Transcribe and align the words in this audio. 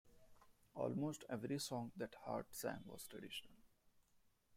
Almost 0.73 1.25
every 1.29 1.59
song 1.59 1.91
that 1.95 2.15
Hart 2.25 2.47
sang 2.55 2.79
was 2.87 3.05
traditional. 3.05 3.61